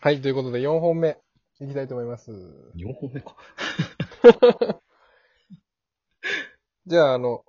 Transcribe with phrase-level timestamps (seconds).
[0.00, 1.18] はい、ということで4本目
[1.60, 2.30] いきたいと思います。
[2.30, 3.34] 4本目か。
[6.86, 7.44] じゃあ、あの、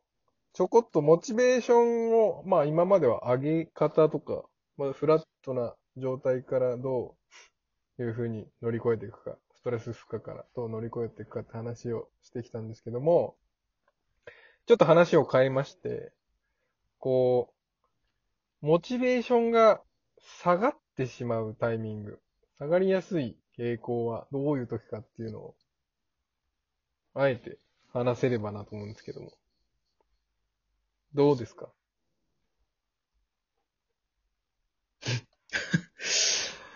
[0.54, 4.46] ちょこっとモチベーションを、まあ今までは上げ方とか、
[4.77, 7.16] まあフラットな状態からど
[8.00, 13.38] ういうふうに乗り越えていくか、ストレス負荷からどう乗り越えていくかって話をしてきたんですけども、
[14.66, 16.13] ちょっと話を変えまして、
[16.97, 17.54] こ
[18.63, 19.84] う、モチベーションが
[20.41, 22.20] 下がってしまうタイミング、
[22.60, 25.56] 下がりやすい傾向はどういう時かっていうのを、
[27.14, 27.57] あえて
[27.93, 29.32] 話せればなと思うんですけども。
[31.14, 31.69] どうですか？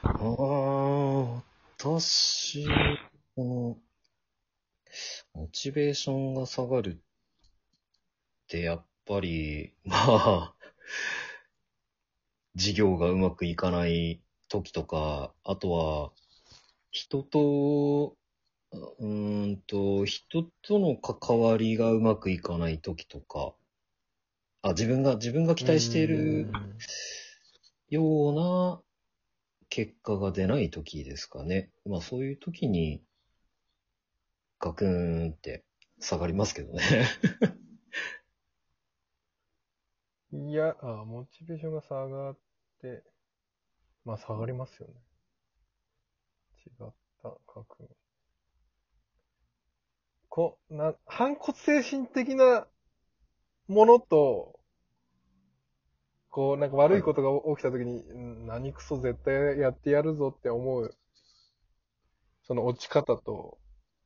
[0.04, 1.44] ああ、
[1.78, 2.66] 私、
[3.36, 3.78] こ
[5.36, 6.98] の、モチベーションが下がるっ
[8.48, 10.56] て、やっぱり、まあ、
[12.56, 14.22] 事業がうまくいかない
[14.54, 16.12] 時とか、あとは、
[16.92, 18.16] 人と、
[18.72, 23.56] うーんと、人との関わりがうまくいかない時とか、
[24.62, 26.48] あ、自分が、自分が期待している
[27.90, 28.82] ような
[29.70, 31.72] 結果が出ない時ですかね。
[31.86, 33.02] まあそういう時に、
[34.60, 35.66] ガクーンって
[36.00, 36.84] 下がりますけどね。
[40.32, 42.38] いや、あ、モチベーションが下がっ
[42.82, 43.04] て、
[44.06, 44.94] まあ下がりますよね。
[46.66, 47.90] 違った、書く。
[50.30, 52.66] こ、な、反骨精神的な
[53.68, 54.60] ものと、
[56.30, 60.98] こう、なんか悪いことが起きたときに、うん何クソ絶対やってやるぞって思う、
[62.48, 63.60] その落ち方と、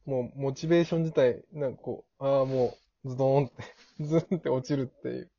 [0.05, 2.75] もうモチベーション自体、なんかこう、ああ、も
[3.05, 3.63] う、ズドーンって、
[4.03, 5.31] ズンって落ちるっていう。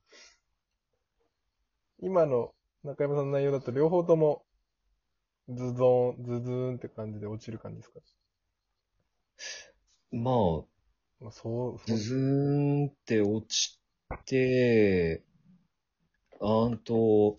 [2.01, 4.47] 今の中山さんの内容だと両方とも、
[5.49, 8.01] ズドーン、ズズーンって感じで落ちる感じですか？
[10.13, 10.35] まあ、
[11.21, 13.81] まあ、そう、ズズーンって落ち
[14.27, 15.23] て、
[16.41, 17.39] あんと、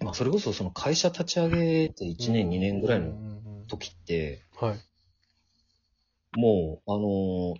[0.00, 4.80] まあそれこそその会社立ち上げて1年2年ぐらいのうんうんうん時って、はい。
[6.38, 7.56] もう、あの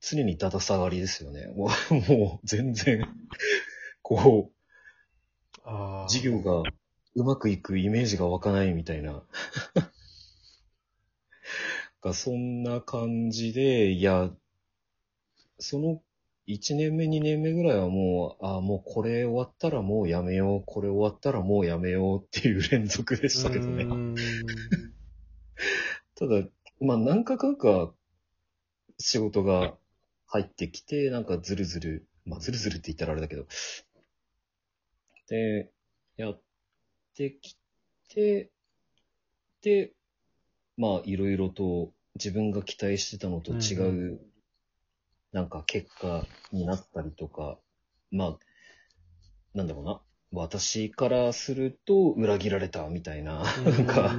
[0.00, 1.46] 常にだだ下がりですよね。
[1.54, 3.06] もう、もう全然、
[4.02, 6.08] こう、ああ。
[6.08, 6.62] 事業が
[7.14, 9.22] うまくいくイメージが湧かないみたいな。
[12.02, 14.30] がそんな感じで、いや、
[15.58, 16.02] その
[16.46, 23.86] 1年目、2年目ぐらいはもう、あもうこれ終わったらもうやめよう、これ終わったらもうやめようっていう連続でしたけどね。
[26.16, 26.46] ただ、
[26.80, 27.94] まあ何回かか
[28.98, 29.78] 仕事が
[30.26, 33.46] 入ってきて、なんかずるずる、まあずるずるって言ったらあれだけど、
[35.28, 35.72] で、
[36.16, 36.42] やっ
[37.14, 37.56] てき
[38.08, 38.50] て、
[39.62, 39.92] で、
[40.76, 44.20] まあいろいろと自分が期待してたのと違う、うん。
[45.32, 47.58] なんか結果になったりとか、
[48.12, 48.38] まあ、
[49.54, 50.00] なんだろうな。
[50.32, 54.16] 私からすると裏切られたみたいな、なんか、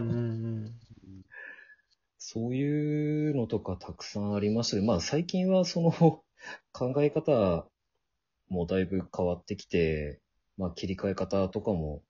[2.18, 5.92] そういうのとかたくさんありましたけど、まあ最近はその
[6.72, 7.66] 考え方
[8.50, 10.20] もだいぶ変わってきて、
[10.58, 12.02] まあ切り替え方とかも、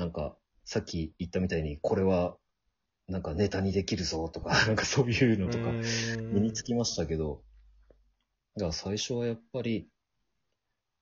[0.00, 0.34] なんか
[0.64, 2.38] さっき言ったみたいにこれは
[3.06, 7.44] なんかネタにできるぞとか、 なんかそういうのとかうん身につきましたけど、
[8.54, 9.90] だから最初はやっぱり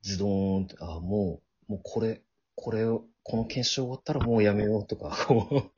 [0.02, 2.22] ズドーンって、あ、もう、もうこれ、
[2.56, 5.70] これを、この研修終わったらもうやめようとか、こ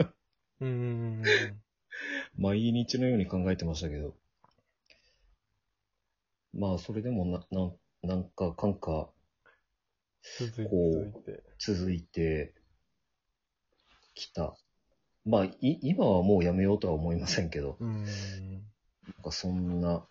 [0.61, 1.23] う、うん
[2.39, 4.17] 毎日のように考えてましたけど。
[6.55, 9.11] まあ、それでもな、なん、なんかかんか
[10.39, 10.77] 続いてこ
[11.27, 12.55] う続いて。
[14.29, 14.55] きた。
[15.25, 18.05] まあ、い、今はもうやめようとは思いませんけど、うん。
[18.05, 20.05] なんかそんな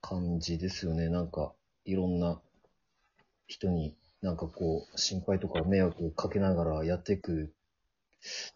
[0.00, 1.08] 感じですよね。
[1.08, 1.52] なんか、
[1.84, 2.40] いろんな
[3.46, 7.52] 人に、なんかこう、心配とか迷惑かけながらやっていく、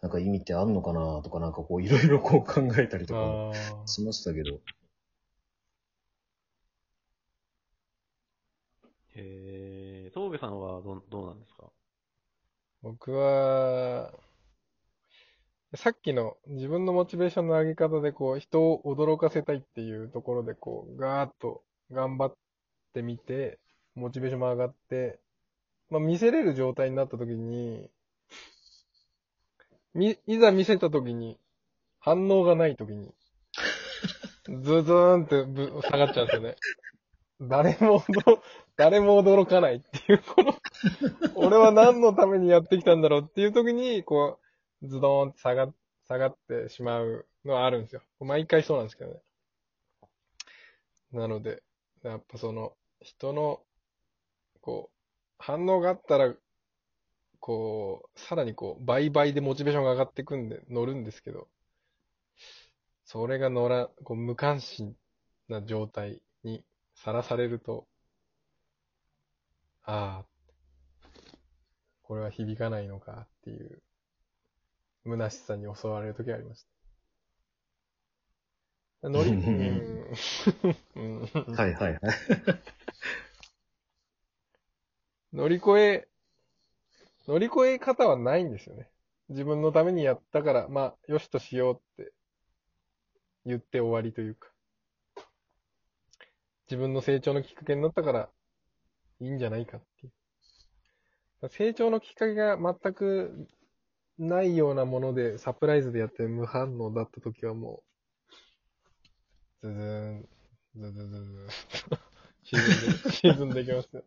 [0.01, 3.51] なんか意味ってあんのかなとか、なんかこう、いろいろこう考えたりとか。
[3.85, 4.59] しましたけど、
[9.13, 11.69] へえ、東部さんはどうどうなんですか？
[12.81, 14.11] 僕は、
[15.75, 22.35] さっきの自分のモチベーションの上げ方でこう人を驚かせたいっていうところでこうガーッと頑張っ
[22.93, 23.57] てみて、
[23.95, 25.19] モチベーションも上がって、
[25.89, 27.89] まあ見せれる状態になった時に、
[29.93, 31.37] み、いざ見せた時に
[31.99, 33.13] 反応がない時に、
[34.61, 36.55] ズズーンってぶ下がっちゃうんですよね。
[37.41, 38.41] 誰も驚、
[38.75, 40.53] 誰も驚かないっていう、この、
[41.35, 44.50] 俺は何のためにやってきたんだろうっていう時に、こう、
[44.83, 45.73] ズドーンって下が、
[46.07, 48.01] 下がってしまうのはあるんですよ。
[48.19, 49.21] 毎回そうなんですけどね。
[51.11, 51.63] なので、
[52.03, 53.63] やっぱその、人の、
[54.61, 54.95] こう、
[55.39, 56.33] 反応があったら、
[57.39, 61.49] こう、さらにこう、倍々でモチベーションが上がってくんで、乗るんですけど、
[63.05, 64.95] それが乗ら、こう、無関心
[65.49, 66.63] な状態に
[66.95, 67.87] さらされると、
[69.83, 70.25] ああ、
[72.03, 73.81] これは響かないのかっていう、
[75.05, 76.65] 虚しさに襲われる時がありまし
[79.01, 79.09] た。
[79.09, 80.15] 乗り、うん。
[80.95, 81.21] うん
[81.55, 82.01] はいはいはい。
[85.33, 86.07] 乗り越え、
[87.27, 88.89] 乗り越え方はないんですよね。
[89.29, 92.13] 自分のためにやったから、まあ、よしとしようって
[93.45, 94.51] 言って終わりというか。
[96.67, 98.29] 自分の成長のきっかけになったから、
[99.19, 100.09] いいんじゃないかってい
[101.41, 101.49] う。
[101.49, 103.47] 成長のきっかけが全く
[104.17, 107.83] ないようなもので、サプライズでやって無反応だった時はも
[109.61, 110.27] う、ズズーン、
[110.75, 111.49] ズズズズーン、
[112.43, 114.03] 沈んで、沈んでいきますよ。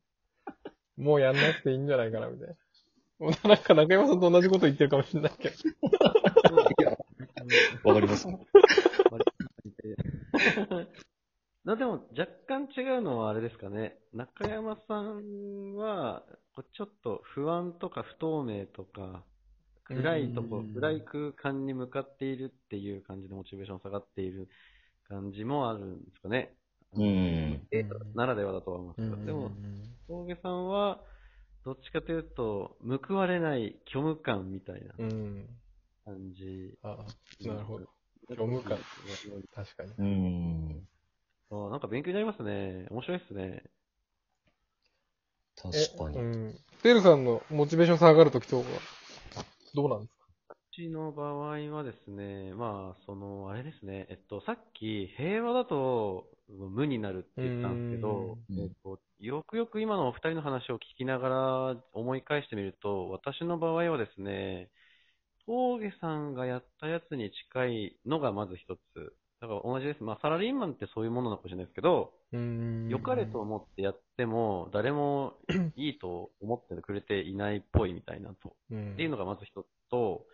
[0.96, 2.54] もうやんなくていいんじゃないかな、みたいな。
[3.18, 5.54] もうなんか中山さんと同じこと言ってるかもしれないけど。
[7.84, 8.26] わかります。
[11.64, 13.98] なでも若干違うのはあれですかね。
[14.12, 16.24] 中山さんは、
[16.74, 19.24] ちょっと不安とか不透明とか、
[19.84, 24.48] 暗いとこ、うん暗い空間に向かっているっていう感じでモチベーション下がっている
[25.08, 26.54] 感じもあるんですかね。
[26.94, 27.66] うん。
[27.70, 27.84] え
[28.14, 29.50] ならではだとは思うんですけど、でも、
[30.06, 31.00] 峠さんは、
[31.64, 32.76] どっちかというと、
[33.08, 35.48] 報われない虚無感みたいなうん。
[36.04, 36.78] 感じ。
[36.82, 37.86] ああ、なるほど。
[38.28, 38.78] 虚無感
[39.54, 39.92] 確かに。
[39.98, 40.88] うん。
[41.50, 42.86] あなんか勉強になりますね。
[42.90, 43.62] 面白いですね。
[45.56, 46.18] 確かに。
[46.18, 46.54] うん。
[46.82, 48.66] テールさんのモチベーション下がるときとか、
[49.74, 50.24] どうなんですか？
[50.54, 58.58] うちの場合はですね、まあ、その、あれですね、えっと、さっき、平和だと無になるって言ったんですけど、うん。
[58.60, 61.28] えっと、よくよく今のお二人の話を聞きなが
[61.74, 64.70] ら思い返してみると、私の場合はですね、
[65.46, 68.80] 峠さんがやったやつに近いのがまず一つ。
[69.44, 70.02] だから同じです。
[70.02, 75.34] まあ、サラリーマンってそういうものなのかもしれないですけど、うん良かれと思ってやっても、誰も
[75.76, 78.56] いいと思ってくれていないっぽいみたいなと。
[78.70, 78.92] うん。
[78.94, 80.24] っていうのがまず一つと、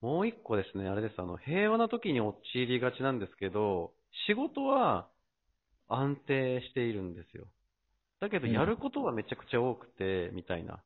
[0.00, 3.92] もう一個ですね、あれです、あの、平和な時に陥りがちなんですけど、
[4.26, 5.08] 仕事は
[5.86, 7.46] 安定しているんですよ。
[8.20, 10.82] だけど、うんやることはめちゃくちゃ多くて、みたいな。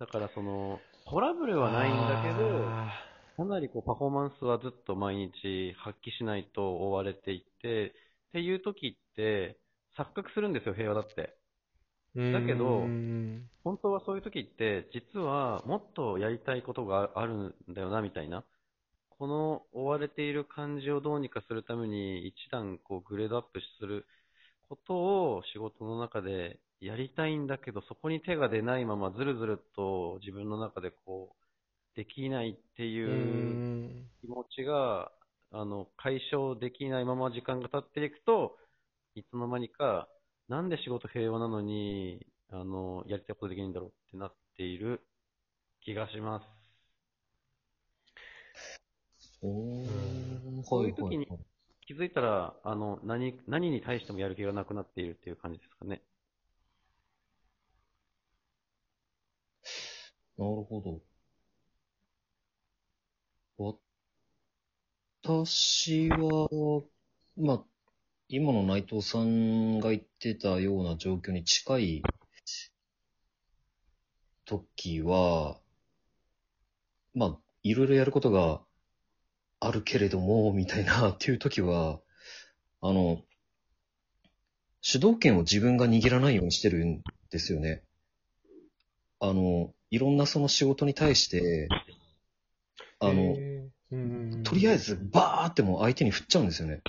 [0.00, 7.92] だから、その、トラブルはないんだけど、あかなりこうパフォーマンスはずっと毎日発揮しないと追われていて、っ
[8.32, 9.58] ていう時って、
[9.98, 11.36] 錯覚するんですよ、平和だって。
[12.16, 18.44] ーだけどうん本当はそういう時って、実はもっとやりたいことがあるんだよな、みたいな。
[19.18, 24.06] この追われている感じをどうにかするために、一段こうグレードアップする
[24.68, 31.45] ことを仕事の中でやりたいんだけど、そこに手が出ないままずるずると自分の中でこう、
[31.96, 34.10] できないってういうん。
[34.20, 35.12] 気持ちが、
[35.52, 38.58] あの、解消できないまま時間が経っていくと、
[39.14, 40.08] いつの間にか、
[40.48, 45.06] なんで仕事平和なのに、あの、やりたいことできないんだろうってなっている
[45.82, 46.46] 気がします。
[49.42, 51.26] おーそういう時に
[51.86, 56.02] 気づいたら、あの、何、何に対してもやる気がなくなっているっていう感じですかね。
[60.38, 61.02] なるほど。
[63.58, 63.80] 私
[66.10, 66.48] は、
[67.36, 67.64] まあ、
[68.28, 72.02] 今の内藤さんが言ってたような状況に近い
[74.44, 75.58] 時は、
[77.14, 78.60] まあ、いろいろやることが
[79.60, 82.00] あるけれども、みたいなっていう時は、
[82.82, 83.22] あの、
[84.82, 87.82] 主導権を自分が握らないようにしてるんですよね。
[89.18, 91.68] あの、いろんなその仕事に対して、
[92.98, 93.36] あの、
[94.42, 96.80] とりあえずバーってもう相手に振っちゃうんですよね。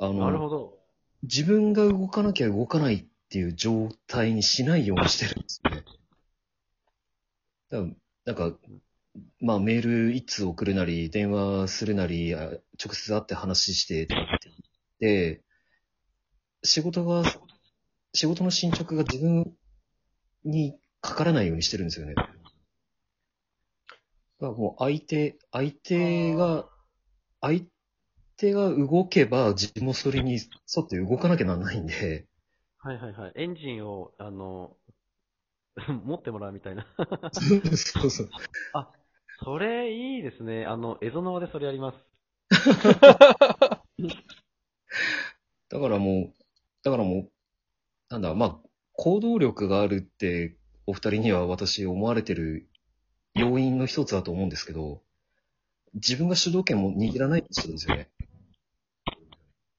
[0.00, 0.78] あなるの、ほど。
[1.22, 5.84] 自分が動かなきゃ動かないっていう状態にしないようにしてるんですよね。
[7.70, 7.84] だか
[8.26, 8.58] らなんか、
[9.40, 12.38] まあメール一通送るなり、電話するなり、あ
[12.82, 14.50] 直接会って話してとかって
[15.00, 15.42] 言って、
[16.62, 17.22] 仕事が、
[18.14, 19.52] 仕事の進捗が自分
[20.44, 22.14] にかからないようにしてるんですよね。
[24.40, 26.66] だからもう相手、相手が、
[27.42, 27.62] 相
[28.38, 30.40] 手が動けば自分もそれに沿
[30.82, 32.26] って動かなきゃならないんで、
[32.78, 33.32] はいはいはい。
[33.36, 34.76] エンジンを、あの、
[36.04, 36.86] 持ってもらうみたいな。
[37.32, 38.30] そうそう。
[39.44, 40.64] それいいですね。
[40.66, 41.98] あの、エゾノワでそれやります。
[45.68, 46.34] だからもう、
[46.82, 47.30] だからもう、
[48.08, 48.58] なんだ、まあ、
[48.92, 50.56] 行動力があるって、
[50.86, 52.69] お二人には私思われてる
[53.34, 55.02] 要因の一つだと思うんですけど、
[55.94, 58.08] 自分が主導権も握らない人ですよね。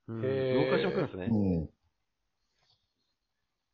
[0.08, 0.22] うん。
[0.22, 1.27] しておくんですね。
[1.31, 1.70] うん。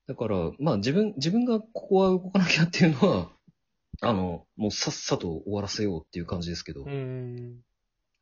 [0.07, 3.29] だから、まあ自分、自分がここは動かなきゃっていうのは、
[4.01, 7.61] あの、もうさっさと終わらせようっていう感じですけど、うん。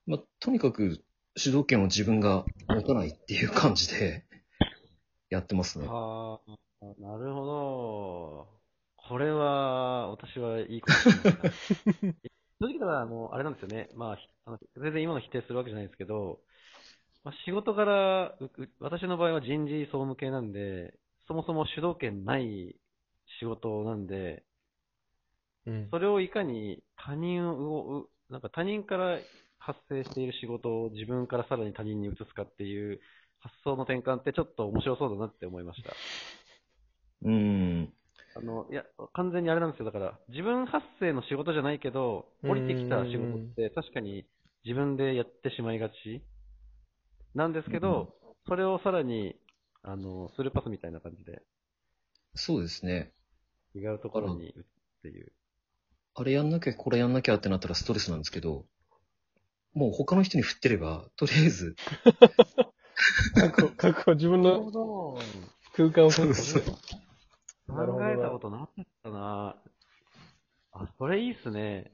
[0.08, 1.04] まあとにかく
[1.36, 4.26] 主導権を自分が持たないっていう感じで
[5.30, 5.88] やってますね。
[5.90, 8.55] ああ、なるほど。
[9.08, 10.96] これは、私はいいこと。
[12.62, 13.90] 正直だから、あの、あれなんですよね。
[13.96, 16.40] まあ、ひあの全然今の否定するわけじゃないんですけど、
[17.24, 20.98] まあ、仕事柄、うう私の場合は人事総務系なんで、
[21.28, 22.76] そもそも主導権ない
[23.40, 24.44] 仕事なんで、
[25.66, 25.90] うん。
[25.92, 29.20] それをいかに他人を、うなんか他人から
[29.60, 33.00] 発生している仕事を自分からさらに他人に移すかっていう
[33.40, 36.00] 発想の転換ってちょっと面白そうだなって思いました。
[37.24, 37.94] うん。
[38.38, 39.86] あの、いや、完全にあれなんですよ。
[39.86, 44.26] だから、自分発生の仕事じゃないけど、うん降りてきた仕事って確かに
[44.66, 46.22] 自分でやってしまいがち
[47.34, 48.14] なんですけど、
[48.48, 49.36] それをさらに、
[49.84, 51.42] あの、スルーパスみたいな感じで、
[52.36, 53.14] そうですね。
[53.74, 54.68] 違うところに打つっ
[55.04, 55.32] ていう。
[56.14, 58.66] あれやんなきゃ、これやんなきゃってなったらストレスなんですけど、
[59.74, 61.76] もう他の人に振ってれば、とりあえず、
[63.36, 64.72] 確保、確保、自分の。
[65.76, 66.76] 空間を確保そうそう
[67.76, 69.56] 考えたことなかったな
[70.72, 71.92] あ、それいいっすね。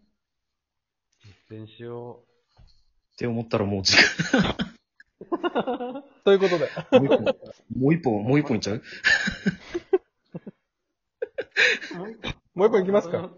[1.49, 2.23] 実践しよ
[3.13, 4.55] って思ったらもう時間、
[6.25, 6.69] ということで。
[6.91, 7.23] もう一本、
[7.77, 8.81] もう一本、もう一本いっちゃうう？
[12.55, 13.29] もう一本いきますか